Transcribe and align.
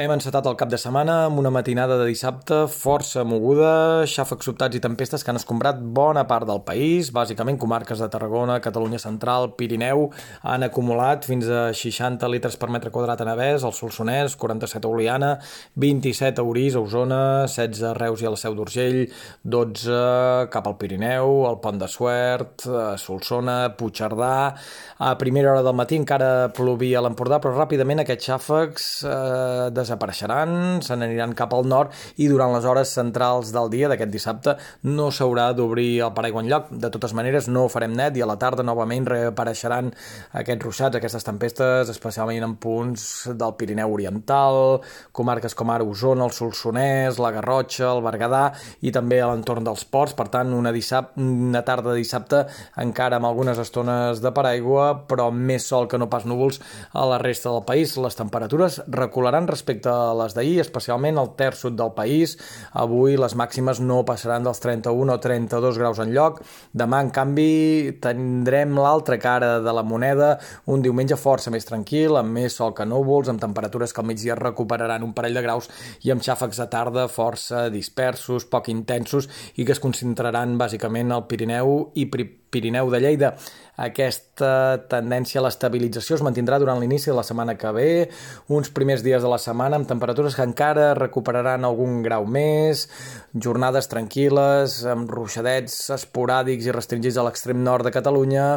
Hem 0.00 0.08
encetat 0.14 0.46
el 0.48 0.54
cap 0.56 0.70
de 0.72 0.78
setmana 0.80 1.26
amb 1.26 1.36
una 1.42 1.50
matinada 1.52 1.98
de 2.00 2.06
dissabte 2.08 2.62
força 2.72 3.20
moguda, 3.28 4.06
xàfecs 4.08 4.46
sobtats 4.48 4.78
i 4.78 4.80
tempestes 4.80 5.20
que 5.20 5.28
han 5.28 5.36
escombrat 5.36 5.82
bona 5.98 6.22
part 6.24 6.46
del 6.48 6.62
país, 6.64 7.10
bàsicament 7.12 7.58
comarques 7.60 8.00
de 8.00 8.08
Tarragona, 8.08 8.56
Catalunya 8.64 8.96
Central, 9.02 9.50
Pirineu, 9.58 10.06
han 10.40 10.64
acumulat 10.64 11.26
fins 11.28 11.50
a 11.52 11.66
60 11.76 12.30
litres 12.32 12.56
per 12.56 12.70
metre 12.72 12.88
quadrat 12.94 13.20
a 13.20 13.26
Navès, 13.28 13.60
al 13.60 13.74
Solsonès, 13.76 14.38
47 14.40 14.88
a 14.88 14.94
Oliana, 14.94 15.34
27 15.84 16.40
a 16.40 16.46
Orís, 16.48 16.78
a 16.80 16.80
Osona, 16.80 17.20
16 17.44 17.84
a 17.90 17.92
Reus 18.00 18.24
i 18.24 18.30
a 18.30 18.32
la 18.32 18.40
Seu 18.40 18.56
d'Urgell, 18.56 19.02
12 19.44 20.00
cap 20.56 20.72
al 20.72 20.78
Pirineu, 20.80 21.44
al 21.50 21.60
Pont 21.60 21.82
de 21.84 21.90
Suert, 21.92 22.64
a 22.64 22.94
Solsona, 22.96 23.58
Puigcerdà, 23.76 24.32
a 24.96 25.12
primera 25.20 25.52
hora 25.52 25.68
del 25.68 25.76
matí 25.76 26.00
encara 26.00 26.48
plovia 26.56 27.02
a 27.02 27.04
l'Empordà, 27.04 27.36
però 27.36 27.52
ràpidament 27.58 28.00
aquests 28.06 28.32
xàfecs 28.32 28.90
eh, 29.04 29.68
desapareixeran, 29.90 30.80
se 30.86 30.94
n'aniran 30.96 31.34
cap 31.34 31.52
al 31.54 31.66
nord 31.66 31.94
i 32.22 32.28
durant 32.30 32.54
les 32.54 32.66
hores 32.68 32.92
centrals 32.94 33.50
del 33.54 33.70
dia 33.72 33.88
d'aquest 33.90 34.12
dissabte 34.12 34.56
no 34.86 35.10
s'haurà 35.10 35.50
d'obrir 35.56 36.00
el 36.06 36.12
paraigua 36.14 36.44
lloc. 36.46 36.70
De 36.70 36.90
totes 36.92 37.14
maneres, 37.16 37.48
no 37.50 37.68
farem 37.68 37.94
net 37.96 38.16
i 38.16 38.22
a 38.22 38.28
la 38.30 38.38
tarda 38.38 38.62
novament 38.66 39.08
reapareixeran 39.08 39.90
aquests 40.38 40.64
ruixats, 40.64 40.96
aquestes 40.96 41.26
tempestes, 41.26 41.90
especialment 41.90 42.46
en 42.46 42.56
punts 42.62 43.02
del 43.34 43.56
Pirineu 43.58 43.92
Oriental, 43.96 44.80
comarques 45.12 45.56
com 45.58 45.72
ara 45.74 45.86
Osona, 45.86 46.28
el 46.28 46.34
Solsonès, 46.36 47.18
la 47.18 47.32
Garrotxa, 47.34 47.90
el 47.90 48.04
Berguedà 48.04 48.44
i 48.86 48.92
també 48.94 49.20
a 49.20 49.30
l'entorn 49.32 49.66
dels 49.66 49.84
ports. 49.84 50.14
Per 50.14 50.28
tant, 50.30 50.54
una, 50.54 50.72
dissab 50.72 51.16
una 51.20 51.64
tarda 51.66 51.92
de 51.92 52.00
dissabte 52.00 52.44
encara 52.80 53.18
amb 53.18 53.28
algunes 53.28 53.58
estones 53.58 54.22
de 54.22 54.32
paraigua, 54.36 54.92
però 55.10 55.30
més 55.34 55.66
sol 55.66 55.88
que 55.90 55.98
no 55.98 56.10
pas 56.12 56.26
núvols 56.28 56.60
a 56.94 57.06
la 57.08 57.18
resta 57.22 57.50
del 57.50 57.66
país. 57.66 57.96
Les 58.00 58.18
temperatures 58.18 58.80
recularan 58.90 59.48
respecte 59.50 59.69
respecte 59.70 59.88
a 59.88 60.14
les 60.18 60.34
d'ahir, 60.34 60.60
especialment 60.60 61.18
al 61.18 61.34
terç 61.38 61.64
sud 61.64 61.76
del 61.78 61.92
país. 61.94 62.36
Avui 62.72 63.16
les 63.16 63.34
màximes 63.38 63.80
no 63.80 64.02
passaran 64.04 64.44
dels 64.44 64.60
31 64.60 65.14
o 65.14 65.18
32 65.20 65.78
graus 65.78 66.00
en 66.02 66.12
lloc. 66.12 66.42
Demà, 66.72 67.00
en 67.00 67.10
canvi, 67.10 67.98
tindrem 68.02 68.76
l'altra 68.78 69.18
cara 69.18 69.60
de 69.60 69.72
la 69.72 69.82
moneda, 69.82 70.38
un 70.66 70.82
diumenge 70.82 71.16
força 71.16 71.50
més 71.50 71.64
tranquil, 71.64 72.16
amb 72.16 72.34
més 72.34 72.56
sol 72.56 72.74
que 72.74 72.86
núvols, 72.86 73.28
amb 73.28 73.40
temperatures 73.40 73.92
que 73.92 74.02
al 74.02 74.08
migdia 74.10 74.34
recuperaran 74.34 75.04
un 75.06 75.14
parell 75.14 75.38
de 75.38 75.44
graus 75.46 75.70
i 76.02 76.10
amb 76.10 76.22
xàfecs 76.22 76.60
de 76.60 76.68
tarda 76.70 77.06
força 77.08 77.68
dispersos, 77.70 78.46
poc 78.50 78.68
intensos 78.68 79.28
i 79.56 79.64
que 79.64 79.72
es 79.76 79.82
concentraran 79.82 80.58
bàsicament 80.58 81.12
al 81.12 81.26
Pirineu 81.30 81.90
i 81.94 82.06
Pirineu 82.50 82.90
de 82.90 83.00
Lleida. 83.00 83.34
Aquesta 83.80 84.76
tendència 84.90 85.38
a 85.40 85.44
l'estabilització 85.46 86.18
es 86.18 86.24
mantindrà 86.24 86.58
durant 86.60 86.76
l'inici 86.82 87.08
de 87.08 87.14
la 87.16 87.24
setmana 87.24 87.54
que 87.56 87.70
ve, 87.72 87.90
uns 88.52 88.68
primers 88.76 89.00
dies 89.06 89.22
de 89.24 89.30
la 89.30 89.38
setmana 89.40 89.78
amb 89.78 89.88
temperatures 89.88 90.36
que 90.36 90.44
encara 90.44 90.90
recuperaran 90.98 91.64
algun 91.64 92.02
grau 92.04 92.26
més, 92.28 92.88
jornades 93.32 93.88
tranquil·les, 93.88 94.82
amb 94.90 95.08
ruixadets 95.08 95.78
esporàdics 95.96 96.68
i 96.68 96.74
restringits 96.76 97.16
a 97.16 97.24
l'extrem 97.24 97.62
nord 97.64 97.88
de 97.88 97.94
Catalunya. 97.94 98.48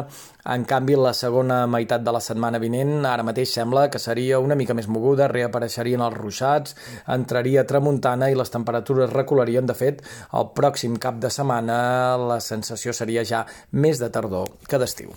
En 0.52 0.66
canvi, 0.68 0.92
la 1.00 1.14
segona 1.16 1.62
meitat 1.72 2.04
de 2.04 2.12
la 2.12 2.20
setmana 2.20 2.60
vinent 2.60 3.06
ara 3.08 3.24
mateix 3.24 3.54
sembla 3.56 3.86
que 3.88 4.02
seria 4.02 4.42
una 4.44 4.58
mica 4.60 4.76
més 4.76 4.90
moguda, 4.92 5.30
reapareixerien 5.32 6.04
els 6.04 6.18
ruixats, 6.18 6.76
entraria 7.16 7.64
tramuntana 7.64 8.28
i 8.28 8.36
les 8.36 8.52
temperatures 8.52 9.14
recularien. 9.14 9.64
De 9.64 9.72
fet, 9.78 10.04
el 10.36 10.50
pròxim 10.52 11.00
cap 11.00 11.16
de 11.22 11.32
setmana 11.32 11.78
la 12.20 12.42
sensació 12.44 12.92
seria 12.92 13.24
ja 13.24 13.46
més 13.84 14.00
de 14.00 14.08
tardor 14.16 14.50
que 14.68 14.80
d'estiu. 14.80 15.12